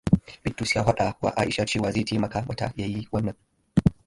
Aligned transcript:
Bitrus 0.43 0.75
ya 0.75 0.83
fadawa 0.83 1.37
Aisha 1.37 1.65
cewa 1.65 1.91
zai 1.91 2.03
taimaka 2.03 2.41
mata 2.47 2.73
ya 2.75 2.85
yi 2.85 3.07
wannan. 3.11 3.35